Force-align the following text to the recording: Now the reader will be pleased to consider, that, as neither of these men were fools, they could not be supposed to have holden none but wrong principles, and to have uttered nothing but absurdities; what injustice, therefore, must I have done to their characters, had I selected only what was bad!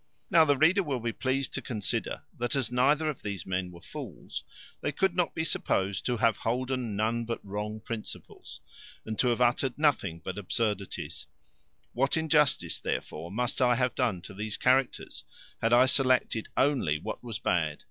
Now 0.31 0.45
the 0.45 0.57
reader 0.57 0.81
will 0.81 0.99
be 0.99 1.13
pleased 1.13 1.53
to 1.53 1.61
consider, 1.61 2.23
that, 2.39 2.55
as 2.55 2.71
neither 2.71 3.07
of 3.07 3.21
these 3.21 3.45
men 3.45 3.69
were 3.69 3.81
fools, 3.83 4.43
they 4.81 4.91
could 4.91 5.15
not 5.15 5.35
be 5.35 5.43
supposed 5.43 6.07
to 6.07 6.17
have 6.17 6.37
holden 6.37 6.95
none 6.95 7.23
but 7.23 7.39
wrong 7.45 7.79
principles, 7.79 8.61
and 9.05 9.19
to 9.19 9.27
have 9.27 9.41
uttered 9.41 9.77
nothing 9.77 10.19
but 10.25 10.39
absurdities; 10.39 11.27
what 11.93 12.17
injustice, 12.17 12.79
therefore, 12.81 13.29
must 13.31 13.61
I 13.61 13.75
have 13.75 13.93
done 13.93 14.23
to 14.23 14.33
their 14.33 14.49
characters, 14.59 15.23
had 15.61 15.71
I 15.71 15.85
selected 15.85 16.47
only 16.57 16.97
what 16.97 17.23
was 17.23 17.37
bad! 17.37 17.77